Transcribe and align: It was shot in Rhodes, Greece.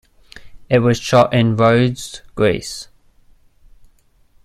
It 0.67 0.79
was 0.79 0.97
shot 0.99 1.31
in 1.31 1.55
Rhodes, 1.55 2.23
Greece. 2.33 2.87